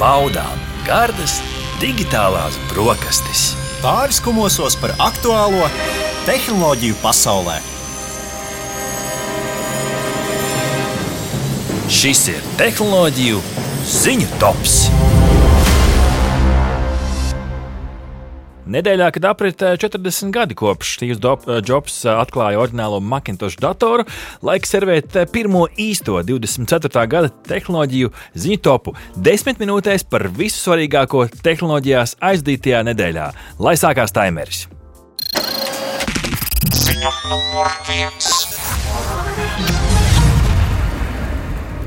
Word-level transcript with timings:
baudām 0.00 0.60
gardas 0.86 1.38
digitālās 1.80 2.56
brokastis. 2.70 3.50
Pāris 3.84 4.20
kumosos 4.24 4.76
par 4.80 4.94
aktuālo 5.00 5.68
tehnoloģiju 6.26 6.96
pasaulē. 7.04 7.58
Šis 12.00 12.26
ir 12.32 12.44
tehnoloģiju 12.60 13.40
ziņu 14.00 14.28
tops. 14.40 14.84
Nedēļā, 18.70 19.08
kad 19.16 19.24
aprit 19.32 19.62
40 19.82 20.30
gadi 20.34 20.54
kopš 20.58 20.94
Steve's 20.94 21.20
Jobs 21.66 21.96
atklāja 22.06 22.60
oriģinālo 22.62 23.00
Macintosh 23.02 23.58
datoru, 23.58 24.04
laiks 24.46 24.70
servēt 24.70 25.16
pirmo 25.34 25.64
īsto 25.74 26.20
24. 26.26 27.06
gada 27.10 27.32
tehnoloģiju 27.48 28.12
ziņu 28.38 28.60
topu- 28.62 28.94
10 29.30 29.58
minūtēs 29.58 30.06
par 30.08 30.28
visu 30.28 30.62
svarīgāko 30.62 31.26
tehnoloģijās 31.42 32.16
aizdītajā 32.22 32.84
nedēļā. 32.92 33.32
Lai 33.58 33.74
sākās 33.74 34.14
timeris! 34.14 34.68
Ziņa 36.70 37.10
numur 37.26 37.68
viens. 37.88 38.39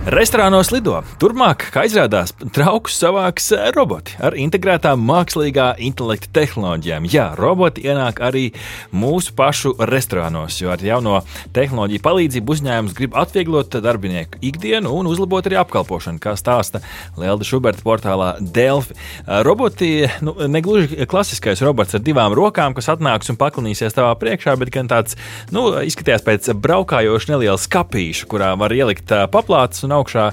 Restorānos 0.03 0.67
lido. 0.67 0.97
Turpmāk, 1.15 1.69
kā 1.71 1.85
izrādās, 1.87 2.33
traukus 2.51 2.97
savāks 2.99 3.45
eh, 3.55 3.69
roboti 3.71 4.17
ar 4.19 4.35
integrētām 4.35 4.99
mākslīgā 4.99 5.69
intelekta 5.79 6.27
tehnoloģijām. 6.35 7.05
Jā, 7.07 7.29
roboti 7.39 7.85
ienāk 7.87 8.19
arī 8.19 8.49
mūsu 8.91 9.31
pašu 9.37 9.71
restorānos, 9.87 10.57
jo 10.59 10.73
ar 10.73 10.83
jauno 10.83 11.21
tehnoloģiju 11.55 12.03
palīdzību 12.03 12.51
uzņēmums 12.51 12.97
grib 12.97 13.15
atvieglot 13.15 13.77
darbinieku 13.79 14.41
ikdienu 14.43 14.91
un 14.91 15.07
uzlabot 15.07 15.47
arī 15.47 15.61
apkalpošanu, 15.61 16.19
kā 16.19 16.35
stāsta 16.35 16.83
Lielda 17.15 17.47
Šuberta 17.47 17.87
portālā 17.87 18.33
Delfi. 18.43 18.99
Eh, 18.99 19.39
roboti, 19.47 19.93
nu, 20.19 20.35
negluži 20.51 21.07
klasiskais 21.07 21.63
robots 21.63 21.95
ar 21.95 22.03
divām 22.03 22.35
rokām, 22.35 22.75
kas 22.75 22.91
atnāks 22.91 23.31
un 23.31 23.39
paklinīsies 23.39 23.95
tavā 23.95 24.11
priekšā, 24.19 24.59
bet 24.59 24.75
gan 24.75 24.91
tāds, 24.91 25.15
nu, 25.55 25.69
izskatījās 25.79 26.27
pēc 26.27 26.51
braukājoša 26.59 27.37
neliela 27.37 27.55
skapīša, 27.69 28.27
kurā 28.27 28.51
var 28.59 28.75
ielikt 28.75 29.15
eh, 29.15 29.25
paplātes 29.31 29.87
un 29.87 29.92
augšā, 29.93 30.29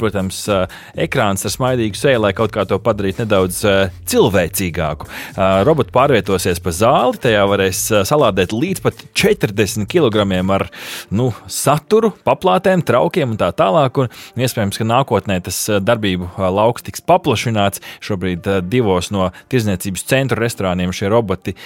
protams, 0.00 0.42
ekrāns 0.98 1.46
ar 1.46 1.54
smaidīgu 1.54 1.98
seju, 1.98 2.22
lai 2.24 2.32
kaut 2.36 2.54
kā 2.54 2.64
to 2.68 2.78
padarītu 2.82 3.24
nedaudz 3.24 3.62
cilvēcīgāku. 4.10 5.08
Robots 5.66 5.94
pārvietosies 5.94 6.62
pa 6.62 6.74
zāli, 6.74 7.20
tajā 7.26 7.44
varēs 7.50 7.82
salādēt 8.08 8.54
līdz 8.54 8.84
pat 8.84 9.04
40 9.16 9.88
kg 9.90 10.26
ar 10.54 10.66
nu, 11.14 11.30
saturu, 11.50 12.12
paplātēm, 12.26 12.84
traukiem 12.86 13.34
un 13.34 13.40
tā 13.40 13.50
tālāk. 13.56 14.02
Un 14.04 14.44
iespējams, 14.44 14.78
ka 14.80 14.86
nākotnē 14.88 15.40
tas 15.46 15.58
darbību 15.84 16.30
lauks 16.38 16.86
tiks 16.86 17.04
paplašināts. 17.06 17.82
Šobrīd 18.04 18.46
divos 18.70 19.10
no 19.14 19.30
tirzniecības 19.52 20.06
centru 20.10 20.40
restorāniem 20.42 20.94
šie 20.96 21.10
roboti 21.12 21.56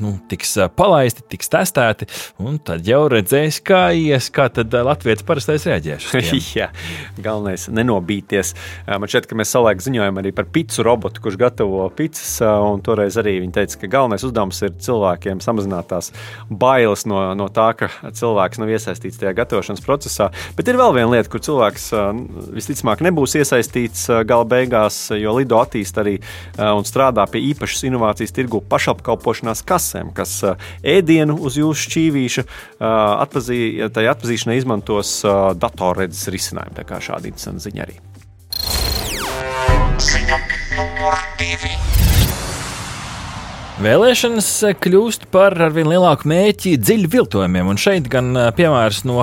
nu, 0.00 0.14
tiks 0.30 0.56
palaisti, 0.76 1.24
tiks 1.34 1.50
testēti, 1.52 2.08
un 2.42 2.58
tad 2.64 2.86
jau 2.88 3.02
redzēs, 3.12 3.60
kā 3.64 3.88
ies, 3.96 4.30
kā 4.34 4.48
tad 4.52 4.74
Latvijas 4.74 5.24
parastais 5.26 5.66
reaģēs. 5.68 6.10
galvenais- 7.26 7.68
nenobīties. 7.78 8.54
Man 8.86 9.08
šķiet, 9.10 9.28
ka 9.30 9.38
mēs 9.38 9.52
savulaik 9.54 9.82
ziņojām 9.84 10.20
arī 10.22 10.32
par 10.34 10.48
pizzu 10.52 10.84
robotu, 10.86 11.22
kurš 11.24 11.38
gatavo 11.40 11.88
pizzas. 11.96 12.38
Toreiz 12.84 13.16
arī 13.20 13.38
viņi 13.44 13.54
teica, 13.56 13.80
ka 13.80 13.92
galvenais 13.96 14.24
uzdevums 14.26 14.62
ir 14.66 14.74
cilvēkiem 14.80 15.42
samazināt 15.44 15.90
tās 15.90 16.10
bailes 16.50 17.06
no, 17.06 17.22
no 17.38 17.48
tā, 17.52 17.70
ka 17.78 17.90
cilvēks 18.16 18.60
nav 18.60 18.72
iesaistīts 18.74 19.20
tajā 19.20 19.34
gatavošanas 19.38 19.84
procesā. 19.84 20.30
Bet 20.56 20.68
ir 20.70 20.78
vēl 20.80 20.94
viena 20.96 21.10
lieta, 21.14 21.30
kur 21.32 21.42
cilvēks 21.44 21.90
visticamāk 22.56 23.04
nebūs 23.06 23.36
iesaistīts 23.40 24.06
gala 24.28 24.46
beigās, 24.48 25.02
jo 25.16 25.34
Lido 25.36 25.60
attīst 25.60 25.98
arī 26.00 26.18
un 26.58 26.86
strādā 26.88 27.26
pie 27.30 27.42
īpašas 27.50 27.86
inovācijas 27.88 28.34
tirgu 28.36 28.62
pašapkalpošanās 28.70 29.64
kasēm, 29.66 30.12
kas 30.16 30.40
ēdienu 30.82 31.38
uz 31.40 31.58
jūsu 31.60 31.88
šķīvīša 31.88 32.46
atpazī, 33.24 33.60
atpazīšanai 33.88 34.58
izmantos 34.60 35.20
datorredzes 35.60 36.30
risinājumu 36.32 36.59
risinājumu. 36.60 36.76
Tā 36.76 36.84
kā 36.84 37.00
šāda 37.00 37.28
interesanta 37.28 37.64
ziņa 37.64 37.86
arī. 37.86 37.96
Ziņa 40.00 40.38
numur 40.76 41.18
divi. 41.38 41.99
Vēlēšanas 43.80 44.76
kļūst 44.76 45.22
par 45.32 45.54
arvien 45.64 45.88
lielāku 45.88 46.28
mēķi 46.28 46.74
dziļu 46.76 47.08
viltojumiem, 47.14 47.64
un 47.72 47.78
šeit 47.80 48.10
gan 48.12 48.34
piemērs 48.52 49.06
no 49.08 49.22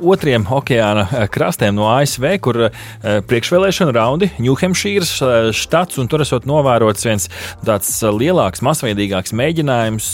otriem 0.00 0.46
okeāna 0.48 1.26
krastiem, 1.28 1.74
no 1.76 1.90
ASV, 1.92 2.24
kur 2.40 2.58
priekšvēlēšana 3.04 3.92
raundi 3.92 4.30
Ņūhempšīras 4.40 5.10
štats, 5.58 5.98
un 6.00 6.08
tur 6.08 6.24
esot 6.24 6.46
novērots 6.48 7.04
viens 7.04 7.28
tāds 7.68 7.90
lielāks, 8.00 8.64
masveidīgāks 8.64 9.34
mēģinājums 9.36 10.08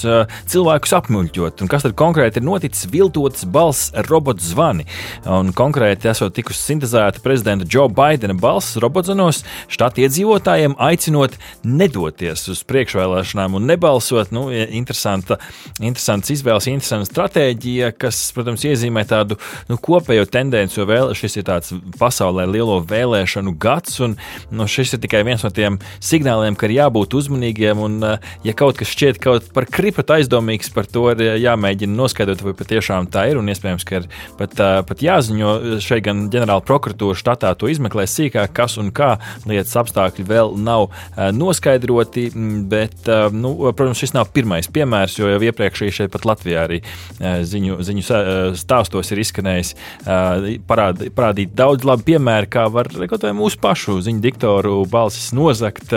cilvēkus 0.51 0.97
apmuļķot. 0.99 1.63
Un 1.63 1.71
kas 1.71 1.87
tad 1.87 1.95
konkrēti 1.95 2.43
ir 2.43 2.49
noticis? 2.49 2.91
Viltots 2.91 3.47
balss 3.47 3.95
robotu 4.11 4.43
zvani, 4.43 4.89
un 5.23 5.55
konkrēti 5.55 6.11
esot 6.11 6.35
tikusi 6.35 6.65
sintēzēta 6.73 7.23
prezidenta 7.23 7.71
Joe 7.71 7.87
Bidena 7.95 8.35
balss 8.35 8.75
robotzanos 8.83 9.45
štata 9.71 10.03
iedzīvotājiem, 10.03 10.75
aicinot 10.83 11.39
nedoties 11.63 12.49
uz 12.51 12.67
priekšvēlēšanām 12.67 13.55
un 13.55 13.71
nebalsot 13.71 13.83
nebalsot. 13.85 14.31
Nu, 14.33 14.49
interesanta, 14.51 15.39
interesants 15.81 16.31
izvēles, 16.33 16.69
interesanta 16.71 17.09
stratēģija, 17.11 17.93
kas, 18.01 18.21
protams, 18.35 18.65
iezīmē 18.65 19.05
tādu 19.09 19.37
nu, 19.69 19.77
kopējo 19.77 20.25
tendenci, 20.31 20.79
jo 20.81 20.87
vēl, 20.89 21.13
šis 21.17 21.39
ir 21.39 21.47
tāds 21.49 21.75
pasaulē 21.99 22.47
lielo 22.49 22.81
vēlēšanu 22.89 23.55
gads, 23.61 24.01
un 24.05 24.17
nu, 24.55 24.67
šis 24.71 24.97
ir 24.97 25.03
tikai 25.05 25.23
viens 25.27 25.45
no 25.45 25.53
tiem 25.55 25.79
signāliem, 26.01 26.57
ka 26.57 26.69
ir 26.69 26.79
jābūt 26.79 27.17
uzmanīgiem, 27.21 27.83
un 27.85 27.99
ja 28.45 28.57
kaut 28.57 28.81
kas 28.81 28.93
šķiet 28.95 29.21
kaut 29.23 29.51
par 29.55 29.69
kripatu 29.69 30.17
aizdomīgs, 30.17 30.73
par 30.75 30.89
to 30.89 31.07
ir 31.13 31.37
jāmēģina 31.43 31.99
noskaidrot, 31.99 32.45
vai 32.47 32.57
patiešām 32.57 33.11
tā 33.13 33.27
ir, 33.31 33.41
un 33.41 33.53
iespējams, 33.53 33.87
ka 33.89 34.01
ir 34.01 34.09
pat, 34.41 34.57
pat 34.89 35.05
jāziņo 35.05 35.55
šeit 35.85 36.07
gan 36.09 36.27
ģenerāla 36.33 36.65
prokuratūra 36.65 37.19
štatā 37.19 37.53
to 37.59 37.69
izmeklēs 37.73 38.17
sīkāk, 38.17 38.55
kas 38.57 38.79
un 38.81 38.91
kā 38.95 39.15
lietas 39.49 39.77
apstākļi 39.81 40.27
vēl 40.29 40.55
nav 40.65 40.89
noskaidroti, 41.37 42.31
bet 42.71 43.09
nu, 43.35 43.55
protams, 43.77 44.01
šis 44.03 44.15
nav 44.15 44.31
pirmais 44.35 44.69
piemērs, 44.71 45.17
jo 45.19 45.31
jau 45.31 45.41
iepriekš 45.49 45.85
šeit 45.95 46.13
pat 46.13 46.27
Latvijā 46.29 46.65
arī 46.67 46.81
eh, 46.83 47.41
ziņu, 47.47 47.79
ziņu 47.85 48.05
eh, 48.05 48.33
stāstos 48.59 49.13
ir 49.15 49.23
izskanējis 49.25 49.73
eh, 49.75 50.49
parād, 50.69 51.07
parādīt 51.17 51.55
daudz 51.57 51.87
labu 51.87 52.07
piemēru, 52.11 52.51
kā 52.51 52.67
var 52.73 52.91
kaut 53.11 53.27
vai 53.27 53.33
mūsu 53.37 53.61
pašu 53.63 53.99
ziņu 54.05 54.23
diktoru 54.25 54.77
balsis 54.91 55.33
nozagt 55.37 55.95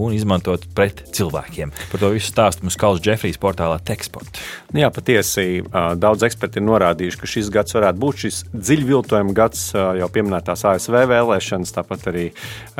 un 0.00 0.14
izmantot 0.16 0.66
pret 0.76 1.04
cilvēkiem. 1.16 1.74
Par 1.92 2.02
to 2.02 2.12
visu 2.14 2.30
stāstu 2.30 2.66
mums 2.66 2.78
Kalns 2.80 3.02
Džefrijs 3.04 3.40
portālā 3.40 3.78
Teksport. 3.84 4.40
Jā, 4.76 4.90
patiesi 4.94 5.62
daudz 6.00 6.24
eksperti 6.26 6.60
ir 6.60 6.66
norādījuši, 6.68 7.20
ka 7.20 7.30
šis 7.30 7.50
gads 7.52 7.74
varētu 7.76 8.00
būt 8.00 8.24
šis 8.24 8.42
dziļviltojuma 8.54 9.34
gads, 9.36 9.64
jau 9.74 10.08
pieminētās 10.12 10.64
ASV 10.70 11.00
vēlēšanas, 11.10 11.74
tāpat 11.74 12.06
arī 12.12 12.26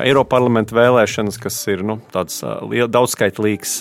Eiropas 0.00 0.30
parlamenta 0.30 0.76
vēlēšanas, 0.76 1.38
kas 1.42 1.58
ir 1.72 1.82
nu, 1.86 1.98
tāds 2.14 2.40
daudzskaitlīgs 2.94 3.80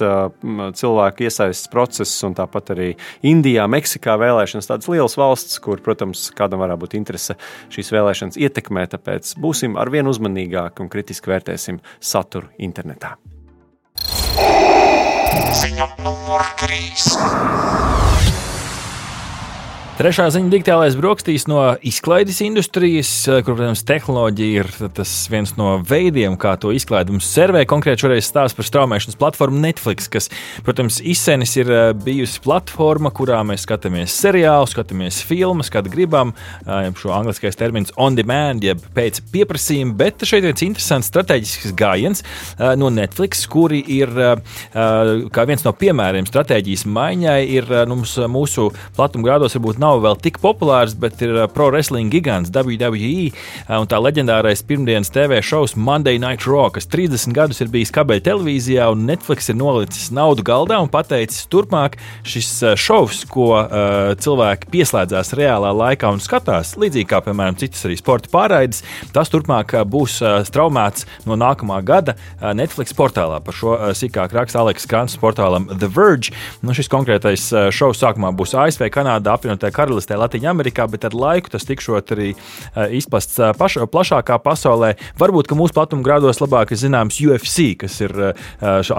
cilvēku 0.75 1.25
iesaistas 1.27 1.71
process, 1.71 2.13
un 2.27 2.35
tāpat 2.37 2.73
arī 2.75 2.89
Indijā, 3.25 3.65
Meksikā 3.71 4.17
vēlēšanas. 4.21 4.69
Tādas 4.69 4.91
lielas 4.91 5.17
valsts, 5.19 5.59
kur, 5.63 5.81
protams, 5.85 6.27
kādam 6.37 6.63
varētu 6.63 6.83
būt 6.85 6.97
interese 6.99 7.37
šīs 7.73 7.93
vēlēšanas 7.95 8.39
ietekmēt, 8.39 8.93
tāpēc 8.95 9.35
būsim 9.41 9.79
arvien 9.79 10.09
uzmanīgāki 10.11 10.85
un 10.85 10.91
kritiski 10.91 11.33
vērtēsim 11.33 11.81
saturu 11.99 12.51
internetā. 12.59 13.15
Ziņa 15.59 15.87
numur 16.03 16.45
3. 16.61 17.98
Trešā 19.99 20.29
ziņa- 20.31 20.47
digitālais 20.53 20.95
brokastīs 20.95 21.43
no 21.51 21.75
izklaides 21.83 22.37
industrijas, 22.39 23.09
eh, 23.27 23.41
kur, 23.43 23.57
protams, 23.57 23.83
tehnoloģija 23.83 24.61
ir 24.61 24.91
tas 24.95 25.27
viens 25.27 25.51
no 25.57 25.83
veidiem, 25.83 26.37
kā 26.37 26.57
to 26.57 26.69
izklaidi 26.71 27.11
mums 27.11 27.27
servē. 27.27 27.65
Konkrēti 27.65 28.07
šoreiz 28.07 28.23
stāsta 28.23 28.55
par 28.55 28.63
straumēšanas 28.63 29.17
platformu 29.19 29.59
Netflix, 29.59 30.07
kas, 30.09 30.29
protams, 30.63 31.01
izsenis 31.01 31.57
ir 31.57 31.69
eh, 31.69 31.91
bijusi 31.91 32.39
platforma, 32.39 33.11
kurā 33.11 33.43
mēs 33.43 33.65
skatāmies 33.67 34.15
seriālus, 34.15 34.71
skatāmies 34.71 35.21
filmas, 35.21 35.69
kad 35.69 35.83
gribam, 35.83 36.31
eh, 36.65 36.91
šo 36.95 37.11
angliskais 37.11 37.57
termins 37.57 37.91
on 37.97 38.15
demand, 38.15 38.63
jeb 38.63 38.79
pēc 38.95 39.19
pieprasījuma, 39.33 39.97
bet 39.97 40.19
šeit 40.19 40.45
ir 40.45 40.53
viens 40.53 40.63
interesants 40.63 41.11
strateģisks 41.11 41.75
gājiens 41.75 42.23
no 42.77 42.89
Netflix, 42.89 43.45
kuri 43.45 43.83
ir 43.85 44.07
kā 44.71 45.45
viens 45.45 45.63
no 45.65 45.73
piemēriem 45.73 46.25
stratēģijas 46.25 46.85
maiņai, 46.85 47.49
ir 47.49 47.65
nu, 47.85 47.95
mūsu 48.31 48.71
platuma 48.95 49.27
grādos 49.27 49.55
varbūt 49.57 49.79
nav 49.79 49.88
nav 49.89 50.03
vēl 50.03 50.17
tik 50.21 50.39
populārs, 50.43 50.93
bet 50.99 51.21
ir 51.25 51.35
pro 51.53 51.69
wrestling 51.71 52.11
gigants 52.13 52.51
WWE 52.53 53.31
un 53.79 53.87
tā 53.89 53.99
leģendārais 54.01 54.61
pirmdienas 54.67 55.11
TV 55.13 55.39
šovs 55.45 55.75
Monday 55.79 56.19
Night 56.21 56.45
Raw, 56.47 56.67
kas 56.73 56.87
30 56.91 57.33
gadus 57.35 57.61
ir 57.63 57.71
bijis 57.73 57.93
kabeļu 57.95 58.23
televīzijā, 58.27 58.89
un 58.93 59.07
Netflix 59.09 59.49
ir 59.49 59.57
nolicis 59.59 60.09
naudu 60.15 60.45
galdā 60.45 60.79
un 60.83 60.91
pateicis, 60.91 61.47
turpmāk 61.51 61.97
šis 62.27 62.51
šovs, 62.79 63.23
ko 63.31 63.49
uh, 63.57 64.11
cilvēki 64.21 64.69
pieslēdzās 64.73 65.33
reālā 65.37 65.71
laikā 65.75 66.11
un 66.13 66.21
skatās, 66.23 66.75
līdzīgi 66.79 67.09
kā, 67.09 67.21
piemēram, 67.25 67.57
citas 67.59 67.85
arī 67.87 67.97
sporta 67.99 68.31
pārraides, 68.33 68.83
tas 69.15 69.31
turpmāk 69.33 69.73
būs 69.89 70.19
uh, 70.23 70.39
straumēts 70.47 71.07
no 71.29 71.37
nākamā 71.39 71.79
gada 71.87 72.17
uh, 72.17 72.51
Netflix 72.57 72.93
portālā. 72.97 73.41
Par 73.45 73.57
šo 73.57 73.75
uh, 73.75 73.89
sīkāk 73.97 74.35
raksta 74.37 74.61
Aleks 74.63 74.87
Krants 74.89 75.17
portālam 75.21 75.69
The 75.71 75.89
Verge. 75.89 76.35
Nu, 76.65 76.75
šis 76.77 76.91
konkrētais 76.91 77.49
uh, 77.55 77.69
šovs 77.73 78.03
sākumā 78.03 78.33
būs 78.37 78.55
ASV, 78.57 78.89
Kanādā, 78.93 79.37
apvienotajā 79.39 79.78
karalistē, 79.79 80.17
Latvijā, 80.19 80.51
Amerikā, 80.51 80.87
bet 80.91 81.07
ar 81.07 81.15
laiku 81.15 81.53
tas 81.53 81.67
tikšot 81.67 82.13
arī 82.15 82.33
uh, 82.35 82.85
izplasts 82.95 83.39
uh, 83.39 83.53
paš, 83.57 83.79
plašākā 83.91 84.39
pasaulē. 84.43 84.93
Varbūt, 85.19 85.49
ka 85.49 85.57
mūsu 85.57 85.75
platuma 85.77 86.05
grādos 86.05 86.41
labāk 86.43 86.73
ir 86.73 86.81
zināms 86.81 87.19
UFC, 87.23 87.73
kas 87.79 87.99
ir 88.03 88.15
uh, 88.31 88.47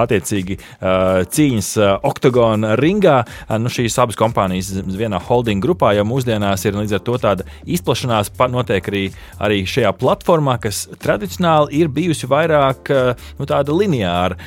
attiecīgi 0.00 0.56
cīņas 0.80 1.68
oktagona 2.06 2.74
ringā. 2.78 3.20
Nu, 3.60 3.70
šīs 3.72 3.96
abas 4.00 4.18
kompānijas 4.18 4.70
vienā 4.84 5.20
holding 5.26 5.62
grupā 5.62 5.92
jau 5.96 6.04
mūsdienās 6.08 6.64
ir 6.68 6.78
līdz 6.78 6.96
ar 6.96 7.02
to 7.06 7.16
tāda 7.20 7.46
izplašanās 7.68 8.32
notiek 8.50 8.86
arī, 8.90 9.02
arī 9.42 9.60
šajā 9.68 9.92
platformā, 10.00 10.56
kas 10.62 10.86
tradicionāli 11.02 11.80
ir 11.80 11.90
bijusi 11.92 12.28
vairāk 12.30 12.92
nu, 13.38 13.48
tāda 13.48 13.74
lineāra, 13.76 14.38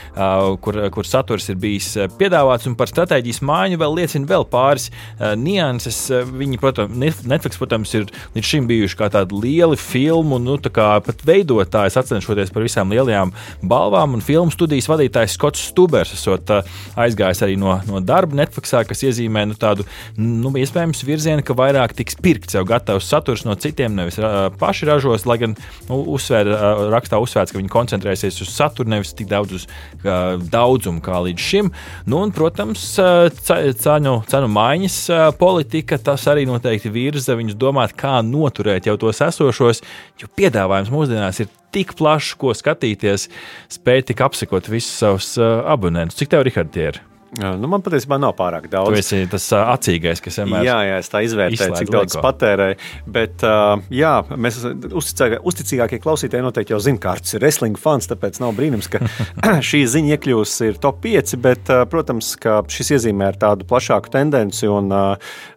kur, 0.63 0.80
kur 0.94 1.07
saturs 1.07 1.50
ir 1.51 1.59
bijis 1.62 1.91
piedāvāts, 2.19 2.68
un 2.69 2.77
par 2.80 2.91
stratēģijas 2.91 3.44
mājiņu 3.45 3.81
vēl 3.83 3.97
liecina 4.01 4.31
vēl 4.33 4.47
pāris 4.51 4.89
nianses. 5.19 6.01
Viņi, 6.33 6.60
protams, 6.62 7.24
Netflix, 7.27 7.60
protams, 7.60 7.94
ir 7.98 8.07
līdz 8.36 8.50
šim 8.50 8.68
bijuši 8.69 9.00
kā 9.00 9.10
tādi 9.13 9.38
lieli 9.44 9.77
filmu, 9.80 10.39
nu, 10.42 10.57
tā 10.62 10.71
kā 10.74 10.88
pat 11.06 11.24
veidotāji, 11.27 11.94
sacenšoties 11.95 12.54
par 12.54 12.65
visām 12.65 12.94
lielajām 12.94 13.33
balvām, 13.62 14.18
un 14.18 14.24
filmu 14.25 14.54
studijas 14.54 14.89
vadītājs 14.92 15.38
Skots 15.38 15.68
Stubers 15.71 16.13
esot 16.15 16.51
aizgājis 17.00 17.44
arī 17.45 17.57
no, 17.60 17.75
no 17.88 18.01
darba 18.04 18.38
Netflixā, 18.39 18.83
kas 18.88 19.04
iezīmē 19.07 19.45
nu, 19.50 19.57
tādu, 19.60 19.86
nu, 20.19 20.51
iespējams, 20.60 21.04
virzienu, 21.07 21.45
ka 21.45 21.56
vairāk 21.57 21.95
tiks 21.98 22.18
pirkts 22.24 22.57
jau 22.57 22.63
gatavs 22.68 23.07
saturs 23.09 23.45
no 23.48 23.56
citiem, 23.59 23.95
nevis 23.98 24.19
uh, 24.21 24.48
paši 24.59 24.89
ražos, 24.89 25.27
lai 25.30 25.39
gan 25.42 25.56
nu, 25.89 26.00
uzsver, 26.16 26.50
uh, 26.54 26.86
rakstā 26.94 27.19
uzsvērts, 27.24 27.54
ka 27.54 27.59
viņi 27.59 27.74
koncentrēsies 27.74 28.42
uz 28.44 28.54
saturu, 28.54 28.92
nevis 28.94 29.13
tik 29.18 29.30
daudz 29.31 29.57
uz 29.59 29.68
uh, 29.68 30.36
daudzumu 30.54 31.04
kā 31.04 31.21
līdz 31.27 31.48
šim. 31.50 31.71
Nu, 32.09 32.21
un, 32.24 32.33
protams, 32.36 32.86
uh, 33.01 33.27
cenu, 33.44 34.16
cenu 34.30 34.51
maiņas 34.54 35.00
uh, 35.12 35.25
politika 35.39 36.00
tas 36.05 36.25
arī 36.31 36.45
noteikti 36.50 36.91
virza 36.94 37.38
viņus 37.39 37.57
domāt, 37.59 37.95
kā 38.00 38.19
noturēt 38.25 38.89
jau 38.89 38.97
tos 39.01 39.21
esošos, 39.23 39.83
jo 40.21 40.29
piedāvājums 40.38 40.91
mūsdienās 40.94 41.44
ir 41.44 41.51
tik 41.73 41.95
plašs, 42.00 42.35
ko 42.39 42.53
skatīties, 42.57 43.29
spēj 43.73 44.05
tik 44.11 44.21
apsekot 44.25 44.69
visus 44.71 44.94
savus 45.00 45.33
uh, 45.39 45.63
abonentus. 45.73 46.19
Cik 46.19 46.35
tev, 46.35 46.45
Rihard, 46.47 46.77
ir? 46.77 47.01
Nu, 47.39 47.69
man 47.71 47.81
patiesībā 47.85 48.19
nav 48.21 48.35
pārāk 48.38 48.68
daudz. 48.71 48.94
Tu 48.94 49.00
esi 49.01 49.21
tas 49.31 49.47
acīgais, 49.57 50.21
kas 50.24 50.38
vienmēr 50.41 50.62
ir. 50.62 50.69
Jā, 50.69 50.77
jā, 50.88 50.97
es 51.01 51.09
tā 51.09 51.24
izvērtēju, 51.25 51.77
cik 51.80 51.91
daudz 51.94 52.18
patērēju. 52.21 52.77
Bet, 53.15 53.45
jā, 53.94 54.13
mēs 54.38 54.59
uzticīgākie 55.01 56.00
klausītāji 56.03 56.45
noteikti 56.45 56.75
jau 56.75 56.81
zina, 56.83 57.01
kāds 57.01 57.33
ir 57.33 57.44
wrestling 57.44 57.80
fans. 57.80 58.09
Tāpēc 58.12 58.38
nav 58.44 58.53
brīnums, 58.57 58.89
ka 58.91 59.01
šī 59.69 59.83
ziņa 59.95 60.18
iekļūs 60.18 60.56
top 60.83 61.01
5. 61.06 61.35
Bet, 61.44 61.74
protams, 61.91 62.33
ka 62.41 62.59
šis 62.71 62.94
iezīmē 63.00 63.31
ar 63.31 63.39
tādu 63.41 63.68
plašāku 63.69 64.13
tendenci. 64.13 64.69
Un 64.69 64.94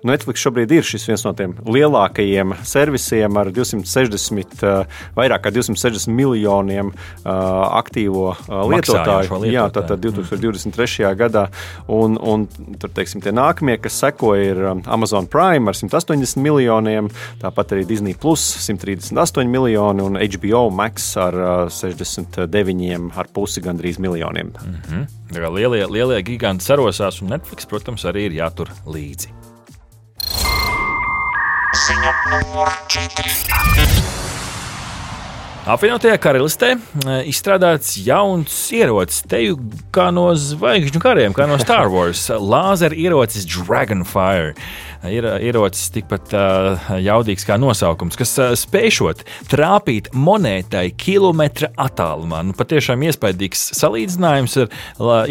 Netflix 0.06 0.44
šobrīd 0.46 0.72
ir 0.78 0.88
viens 1.06 1.26
no 1.26 1.34
tiem 1.36 1.54
lielākajiem 1.66 2.56
servisiem 2.66 3.36
ar 3.40 3.50
260, 3.54 4.64
uh, 4.64 5.00
vairāk 5.16 5.46
kā 5.46 5.52
260 5.54 6.12
miljoniem 6.16 6.92
aktīvo 7.26 8.30
uh, 8.32 8.64
lietotāju. 8.70 9.44
Jā, 9.50 9.68
tātad 9.74 10.02
2023. 10.02 11.12
gadā. 11.18 11.46
Un, 11.92 12.16
un 12.20 12.46
tur, 12.80 12.90
teiksim, 12.96 13.22
tie 13.24 13.32
nākamie, 13.34 13.78
kas 13.82 13.98
seko, 14.02 14.34
ir 14.38 14.60
um, 14.72 14.82
Amazon 14.86 15.28
Prime 15.30 15.70
ar 15.70 15.78
180 15.78 16.42
miljoniem, 16.42 17.10
tāpat 17.42 17.76
arī 17.76 17.86
Disney 17.88 18.16
Plus 18.18 18.42
138 18.64 19.46
miljoni 19.50 20.04
un 20.04 20.18
HBO 20.20 20.66
Max 20.74 21.12
ar 21.20 21.36
69,5 21.72 22.48
uh, 23.06 23.64
gandrīz 23.64 24.00
miljoniem. 24.02 24.52
Mm 24.52 24.80
-hmm. 24.88 25.06
Lielie, 25.56 25.86
lielie 25.90 26.22
giganti 26.22 26.64
sarosās, 26.64 27.22
un 27.22 27.28
Netflix, 27.28 27.66
protams, 27.66 28.04
arī 28.04 28.26
ir 28.30 28.32
jātur 28.32 28.70
līdzi. 28.86 29.28
Ziņa 31.86 32.12
numur 32.30 32.70
4. 32.88 34.15
Apvienotajā 35.66 36.14
karalistē 36.22 36.68
e, 36.76 37.14
izstrādāts 37.26 37.96
jauns 37.98 38.54
ierocis, 38.70 39.24
teju 39.26 39.56
kā 39.90 40.12
no 40.14 40.28
zvaigžņu 40.38 41.00
kariem, 41.02 41.34
kā 41.34 41.48
no 41.50 41.56
Star 41.58 41.90
Wars- 41.90 42.28
lāzera 42.52 42.94
ierocis 42.94 43.48
Dragonfire 43.50 44.54
ir 45.10 45.26
ierocis 45.44 45.90
tikpat 45.94 46.34
uh, 46.36 46.90
jaudīgs 47.02 47.46
kā 47.46 47.56
nosaukums, 47.60 48.16
kas 48.18 48.32
uh, 48.40 48.52
spēšot 48.58 49.24
trāpīt 49.50 50.10
monētai 50.16 50.88
kilometra 50.98 51.70
attālumā. 51.80 52.42
Nu, 52.46 52.54
patiešām 52.56 53.04
iespaidīgs 53.06 53.68
salīdzinājums. 53.76 54.56
Ir, 54.62 54.70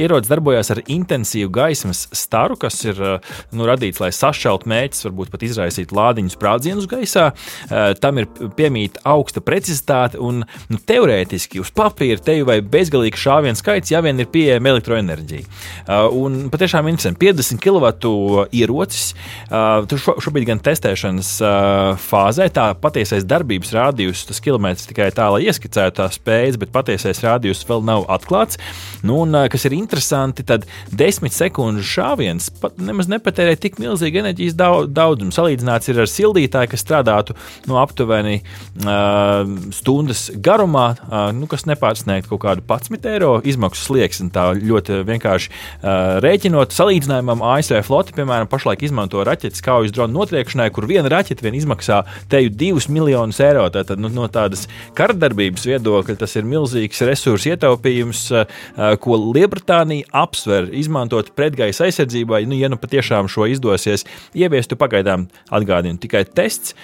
ierocis 0.05 0.31
darbojās 0.31 0.71
ar 0.73 0.81
intensīvu 0.91 1.51
gaismas 1.55 2.05
staru, 2.15 2.57
kas 2.59 2.81
ir 2.87 3.01
uh, 3.01 3.33
nu, 3.55 3.67
radīts, 3.69 4.01
lai 4.03 4.11
sašķeltu 4.15 4.69
mēģus, 4.71 5.05
varbūt 5.09 5.33
pat 5.33 5.45
izraisītu 5.47 5.97
lādiņu 5.97 6.35
sprādzienus 6.35 6.89
gaisā. 6.91 7.29
Uh, 7.65 7.91
tam 8.01 8.21
ir 8.21 8.29
piemīta 8.57 9.03
augsta 9.15 9.43
precizitāte 9.45 10.21
un 10.25 10.43
nu, 10.43 10.79
teorētiski 10.91 11.61
uz 11.61 11.71
papīra 11.75 12.21
teju 12.25 12.47
vai 12.49 12.59
bezgalīgs 12.61 13.21
šāvienu 13.21 13.59
skaits, 13.59 13.93
ja 13.93 14.01
vien 14.05 14.19
ir 14.21 14.29
pieejama 14.31 14.73
elektroenerģija. 14.75 15.45
Uh, 15.85 16.07
un 16.19 16.37
patiešām 16.53 16.89
interesanti, 16.91 17.21
50 17.25 17.61
kW 17.63 18.45
ierocis. 18.55 19.13
Uh, 19.49 19.85
tur 19.89 20.01
šo, 20.01 20.17
šobrīd 20.25 20.49
gan 20.49 20.61
testēšanas 20.63 21.31
uh, 21.43 22.01
fāzē 22.01 22.47
tā 22.53 22.67
patiesais 22.81 23.25
darbības 23.27 23.73
rādījums, 23.75 24.25
tas 24.29 24.41
kilometrs 24.43 24.89
tikai 24.89 25.11
tā, 25.15 25.29
lai 25.33 25.45
ieskicētu 25.47 25.99
tās 26.01 26.19
spējas, 26.19 26.59
bet 26.61 26.73
patiesais 26.75 27.21
rādījums 27.23 27.65
vēl 27.69 27.85
nav 27.85 28.07
atklāts. 28.15 28.59
Nu, 29.05 29.21
un, 29.23 29.35
uh, 29.35 29.47
kas 29.51 29.67
ir 29.67 29.77
interesanti, 29.77 30.45
tad 30.47 30.67
desmit 30.91 31.35
sekundžu 31.35 31.85
šāviens 31.95 32.49
pat 32.61 32.79
nemaz 32.81 33.09
nepatērē 33.11 33.55
tik 33.59 33.79
milzīgu 33.81 34.21
enerģijas 34.23 34.55
daudzumu. 34.57 35.33
Salīdzināts 35.35 35.91
ar 35.93 36.09
sildītāju, 36.09 36.71
kas 36.71 36.83
strādātu 36.85 37.35
nu, 37.69 37.77
aptuveni 37.81 38.39
uh, 38.41 39.45
stundas 39.75 40.14
garumā, 40.45 40.87
uh, 40.95 41.29
nu, 41.35 41.49
kas 41.51 41.65
nepārsniegtu 41.69 42.31
kaut 42.33 42.43
kādu 42.45 42.65
11 42.65 43.09
eiro 43.11 43.31
izmaksu 43.45 43.83
slieksni. 43.89 44.31
Tā 44.33 44.47
ļoti 44.57 45.01
vienkārši 45.07 45.51
rēķinot 46.23 46.73
salīdzinājumam 46.75 47.43
ASV 47.45 47.81
floti, 47.85 48.15
piemēram, 48.17 48.49
pašlaik 48.51 48.83
izmanto 48.85 49.23
raķetes 49.25 49.63
kaujas 49.65 49.93
drona 49.95 50.15
notriekšanai, 50.15 50.67
kur 50.73 50.87
viena 50.89 51.11
raķete 51.11 51.45
vien 51.45 51.57
izmaksā 51.57 52.01
teju 52.31 52.51
divus 52.53 52.89
miljonus 52.91 53.39
eiro. 53.43 53.67
Tātad 53.73 54.01
nu, 54.01 54.11
no 54.13 54.27
tādas 54.31 54.65
kardarbības 54.97 55.67
viedokļa 55.69 56.17
tas 56.21 56.35
ir 56.39 56.47
milzīgs 56.49 57.03
resursu 57.07 57.53
ietaupījums, 57.53 58.25
ko 59.03 59.19
Lielbritānija 59.25 60.09
apsver 60.25 60.69
izmantot 60.75 61.31
pretgaisa 61.37 61.87
aizsardzībai. 61.87 62.43
Nu, 62.49 62.57
ja 62.59 62.71
nu 62.71 62.79
patiešām 62.81 63.29
šo 63.31 63.47
izdosies 63.51 64.05
ieviest, 64.35 64.71
tu 64.71 64.79
pagaidām 64.79 65.27
atgādini 65.53 66.01
tikai 66.01 66.25
tests, 66.27 66.75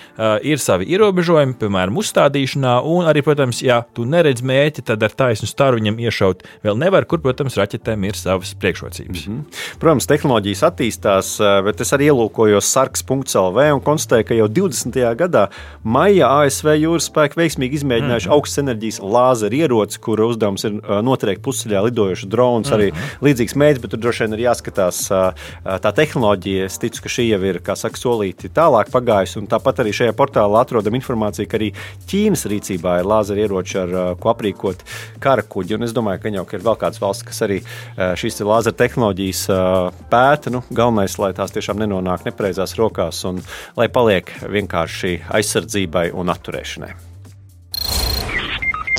ir 0.46 0.62
savi 0.62 0.90
ierobežojumi, 0.94 1.58
piemēram, 1.62 1.98
uzstādīšanā, 2.02 2.78
un 2.88 3.10
arī, 3.10 3.21
protams, 3.26 3.62
ja 3.66 3.82
tu 3.96 4.06
neredz 4.06 4.44
mērķi, 4.46 4.86
tad 4.92 5.04
ar 5.04 5.14
taisnu 5.18 5.50
staru 5.50 5.80
viņam 5.80 6.00
iešaut 6.02 6.44
vēl 6.66 6.78
nevar, 6.80 7.06
kur, 7.10 7.22
protams, 7.24 7.58
raķetēm 7.60 8.06
ir 8.10 8.18
savas 8.20 8.54
priekšrocības. 8.62 9.28
Mm 9.28 9.38
-hmm. 9.38 9.62
Protams, 9.80 10.08
tehnoloģijas 10.08 10.64
attīstās, 10.70 11.34
eh, 11.40 11.62
bet 11.66 11.82
es 11.82 11.94
arī 11.94 12.12
ielūkojos 12.12 12.72
sarks.lv 12.76 13.68
un 13.76 13.82
konstatēju, 13.82 14.28
ka 14.28 14.34
jau 14.36 14.48
20. 14.48 15.16
gadā 15.16 15.48
maijā 15.84 16.28
ASV 16.44 16.68
jūras 16.78 17.10
spēki 17.10 17.40
veiksmīgi 17.42 17.80
izmēģinājuši 17.82 18.28
mm 18.28 18.32
-hmm. 18.32 18.36
augstas 18.36 18.64
enerģijas 18.64 19.00
lāzeru 19.00 19.56
ieroci, 19.56 20.00
kura 20.00 20.26
uzdevums 20.26 20.64
ir 20.64 20.80
notriekt 21.02 21.42
pusceļā 21.42 21.84
lidojošu 21.84 22.28
dronu. 22.28 22.60
Mm 22.60 22.64
-hmm. 22.64 22.76
Arī 22.76 22.92
līdzīgs 23.22 23.56
mērķis, 23.56 23.82
bet 23.82 23.92
tur 23.92 24.00
droši 24.00 24.24
vien 24.24 24.34
ir 24.34 24.46
jāskatās 24.48 25.12
tā 25.66 25.92
tehnoloģija. 25.96 26.66
Es 26.66 26.78
ticu, 26.78 27.02
ka 27.02 27.10
šī 27.10 27.28
jau 27.30 27.42
ir, 27.44 27.60
kā 27.60 27.76
saka, 27.76 27.98
solīti 27.98 28.50
tālāk 28.50 28.92
pagājusi. 28.92 29.48
Tāpat 29.48 29.84
arī 29.84 29.94
šajā 29.94 30.14
portālā 30.14 30.62
atrodam 30.62 30.96
informāciju, 30.96 31.48
ka 31.48 31.58
arī 31.58 31.72
Ķīnas 32.08 32.46
rīcībā 32.46 33.01
ir 33.02 33.10
lāzeru 33.10 33.44
ieroči, 33.44 33.80
ar 33.82 34.16
ko 34.22 34.32
aprīkot 34.36 34.86
kara 35.24 35.44
kuģi. 35.44 35.80
Un 35.80 35.90
es 35.90 35.98
domāju, 35.98 36.24
ka 36.24 36.36
jau 36.38 36.46
ka 36.46 36.60
ir 36.60 36.66
vēl 36.70 36.80
kādas 36.86 37.02
valsts, 37.02 37.26
kas 37.28 37.44
arī 37.48 37.60
šīs 37.98 38.42
lāzeru 38.46 38.78
tehnoloģijas 38.78 39.44
pēta. 40.14 40.54
Nu, 40.54 40.64
galvenais, 40.70 41.18
lai 41.22 41.34
tās 41.38 41.58
tiešām 41.58 41.82
nenonāk 41.82 42.28
nepareizi 42.30 42.52
pareizās 42.52 42.76
rokās 42.76 43.24
un 43.26 43.40
lai 43.80 43.88
paliek 43.88 44.28
vienkārši 44.44 45.22
aizsardzībai 45.32 46.12
un 46.12 46.34
atturēšanai. 46.34 46.92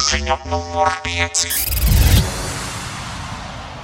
Ziņa 0.03 0.39
numur 0.49 0.89
5. 1.05 1.82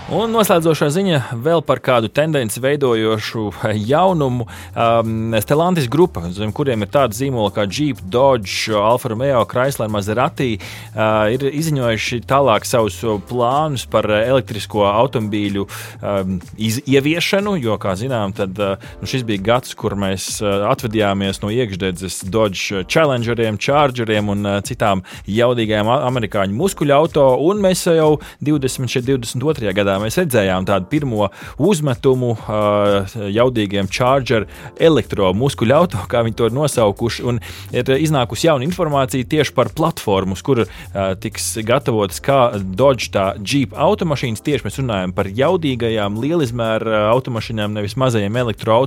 Un 0.08 0.30
noslēdzošā 0.32 0.86
ziņa 0.88 1.16
vēl 1.44 1.60
par 1.68 1.82
kādu 1.84 2.08
tendenci 2.08 2.62
veidojošu 2.64 3.42
jaunumu. 3.90 4.46
Um, 4.72 5.34
Stellantis 5.36 5.84
grupa, 5.92 6.22
zem 6.32 6.48
kuriem 6.56 6.80
ir 6.86 6.88
tāda 6.94 7.12
zīmola 7.12 7.50
kā 7.52 7.66
Jeep, 7.68 8.00
Dodge, 8.08 8.72
Alfa 8.72 9.10
Romeo, 9.12 9.42
Chrysler, 9.50 9.90
Maserati, 9.92 10.54
uh, 10.56 11.28
ir 11.28 11.44
izziņojuši 11.50 12.22
tālāk 12.24 12.64
savus 12.64 12.96
plānus 13.28 13.84
par 13.92 14.08
elektrisko 14.08 14.86
automobīļu 14.88 15.66
um, 15.66 16.38
ieviešanu. 16.56 17.58
Jo, 17.60 17.76
kā 17.76 17.92
zinām, 18.00 18.32
tad, 18.32 18.56
uh, 18.56 18.88
nu 19.02 19.10
šis 19.12 19.26
bija 19.28 19.44
gads, 19.50 19.76
kur 19.76 19.92
mēs 19.92 20.38
uh, 20.40 20.70
atvedījāmies 20.70 21.42
no 21.44 21.52
iekšdedzes 21.52 22.22
Dodge 22.32 22.86
Challengeriem, 22.88 23.60
Chargeriem 23.60 24.32
un 24.32 24.54
uh, 24.54 24.56
citām 24.64 25.04
jaudīgajām 25.28 25.92
amerikāņu 25.98 26.56
muskuļu 26.64 26.96
auto. 26.96 27.28
Un 27.44 27.60
mēs 27.68 27.84
jau 27.92 28.14
20, 28.40 29.04
22. 29.12 29.76
gadā 29.76 29.98
mēs 30.02 30.19
redzējām 30.21 30.67
tādu 30.69 30.88
pirmo 30.90 31.28
uzmetumu 31.59 32.35
uh, 32.37 33.17
jaudīgiem 33.33 33.88
charger 33.93 34.47
elektromuskuļu 34.81 35.75
auto, 35.75 36.02
kā 36.11 36.23
viņi 36.26 36.38
to 36.38 36.49
ir 36.49 36.57
nosaukuši. 36.57 37.25
Un 37.28 37.40
ir 37.75 37.90
iznākusi 37.99 38.49
jauna 38.49 38.67
informācija 38.67 39.26
tieši 39.28 39.55
par 39.57 39.73
platformu, 39.76 40.37
uz 40.38 40.45
kura 40.47 40.67
uh, 40.67 41.12
tiks 41.21 41.57
gatavotas 41.67 42.23
kā 42.25 42.38
Dodge, 42.59 43.11
tā 43.14 43.31
Jeep 43.43 43.75
automašīnas. 43.76 44.45
Tieši 44.45 44.67
mēs 44.67 44.81
runājam 44.81 45.14
par 45.17 45.31
jaudīgajām, 45.35 46.19
lielizmēra 46.23 47.05
automašīnām, 47.12 47.76
nevis 47.76 47.99
mazajiem 48.00 48.40
elektroautoriem. 48.45 48.87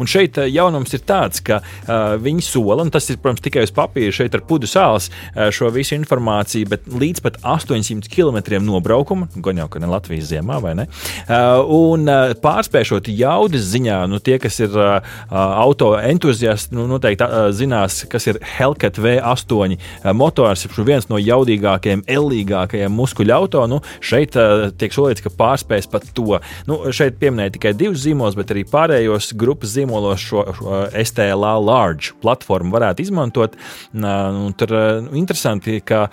Un 0.00 0.10
šeit 0.10 0.40
jaunums 0.50 0.94
ir 0.96 1.04
tāds, 1.06 1.42
ka 1.44 1.60
uh, 1.62 2.16
viņi 2.22 2.44
sola, 2.44 2.82
un 2.84 2.92
tas 2.94 3.08
ir, 3.12 3.20
protams, 3.22 3.44
tikai 3.44 3.66
uz 3.66 3.74
papīra, 3.76 4.14
šeit 4.14 4.34
ar 4.36 4.44
pudu 4.48 4.70
sāls 4.70 5.10
uh, 5.10 5.48
šo 5.54 5.70
visu 5.74 5.96
informāciju, 5.98 6.70
bet 6.72 6.88
līdz 6.90 7.24
pat 7.24 7.40
800 7.42 8.10
km 8.12 8.60
nobraukuma, 8.64 9.30
gan 9.42 9.62
jau, 9.62 9.68
ka 9.72 9.82
ne 9.82 9.90
Latvijas 9.90 10.30
ziemā 10.32 10.45
ziemā, 10.46 10.60
vai 10.62 10.74
ne? 10.78 10.86
Uh, 11.26 11.64
un 11.66 12.06
uh, 12.08 12.34
pārspēšot 12.40 13.08
jaudas 13.10 13.66
ziņā, 13.72 14.06
nu, 14.08 14.20
tie, 14.20 14.38
kas 14.38 14.58
ir 14.60 14.70
uh, 14.76 15.00
auto 15.30 15.96
entuziasti, 15.98 16.74
nu, 16.76 16.86
noteikti 16.86 17.26
zinās, 17.56 18.04
kas 18.08 18.26
ir 18.26 18.38
Hellcat 18.56 18.98
V8 18.98 19.76
motors, 20.14 20.66
kurš 20.66 20.82
ir 20.82 20.86
viens 20.86 21.08
no 21.10 21.18
jaudīgākajiem, 21.18 22.04
ellīgākajiem 22.06 22.92
muskuļu 22.92 23.34
auto. 23.34 23.64
Nu, 23.66 23.80
šeit 24.00 24.36
tiek 24.78 24.94
solīts, 24.94 25.24
ka 25.24 25.32
pārspēs 25.34 25.88
pat 25.90 26.06
to. 26.14 26.38
Nu, 26.68 26.78
šeit 26.94 27.18
pieminēja 27.20 27.56
tikai 27.56 27.74
divus 27.76 28.04
zīmolus, 28.04 28.36
bet 28.38 28.52
arī 28.54 28.64
pārējos 28.68 29.32
grupas 29.38 29.74
zīmolos 29.74 30.22
šo, 30.22 30.44
šo 30.56 30.80
STLA 31.02 31.56
Large 31.62 32.14
platformu 32.22 32.74
varētu 32.74 33.06
izmantot. 33.06 33.56
Nu, 33.96 34.50
tur 34.58 34.74
nu, 35.06 35.16
interesanti, 35.18 35.80
ka 35.86 36.06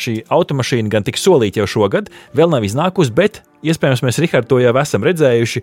šī 0.00 0.20
automašīna 0.32 0.92
gan 0.92 1.06
tika 1.06 1.20
solīta 1.20 1.62
jau 1.62 1.70
šogad, 1.78 2.12
vēl 2.36 2.52
nav 2.52 2.66
iznākusi, 2.66 3.14
bet 3.14 3.42
Iespējams, 3.64 4.02
mēs 4.04 4.18
Rihardu 4.20 4.50
to 4.50 4.58
jau 4.60 4.72
esam 4.76 5.04
redzējuši, 5.06 5.62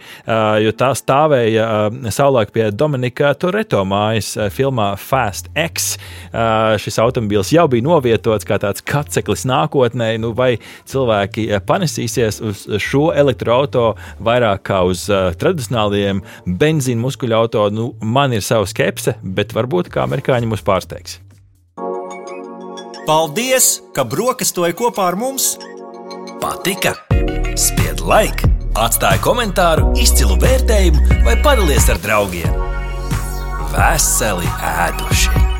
jo 0.65 0.71
tā 0.73 0.89
stāvēja 0.97 1.65
savulaik 2.09 2.49
pie 2.55 2.69
Dominika 2.73 3.29
Toreto 3.37 3.83
mājas 3.85 4.33
filmā 4.55 4.87
Fast 4.97 5.51
X. 5.53 5.93
Šis 6.81 6.97
automobilis 7.03 7.53
jau 7.53 7.67
bija 7.69 7.85
novietots 7.85 8.47
kā 8.47 8.57
tāds 8.61 8.81
kaceklis 8.81 9.45
nākotnē, 9.49 10.15
nu 10.21 10.33
vai 10.37 10.55
cilvēki 10.89 11.47
panesīsies 11.67 12.41
uz 12.41 12.65
šo 12.81 13.11
elektroautorātu 13.13 13.93
vairāk 14.25 14.65
kā 14.71 14.81
uz 14.89 15.05
tradicionālajiem 15.37 16.23
benzīna 16.47 17.05
muskuļu 17.05 17.37
auto. 17.37 17.67
Nu, 17.69 17.91
man 18.01 18.33
ir 18.33 18.41
sava 18.45 18.65
skepse, 18.69 19.17
bet 19.21 19.53
varbūt 19.53 19.93
kā 19.93 20.07
amerikāņi 20.07 20.49
mūs 20.49 20.65
pārsteigs. 20.65 21.19
Paldies, 23.05 23.75
ka 23.93 24.05
brokastoji 24.07 24.77
kopā 24.81 25.11
ar 25.11 25.19
mums! 25.19 25.53
Patika! 26.41 27.10
Spied 28.01 28.09
laiku, 28.09 28.47
atstāj 28.81 29.19
komentāru, 29.21 29.91
izcilu 30.01 30.33
vērtējumu 30.41 31.21
vai 31.21 31.35
padalies 31.45 31.85
ar 31.93 32.01
draugiem. 32.01 32.57
Veseli 33.75 34.49
ēdošie! 34.73 35.50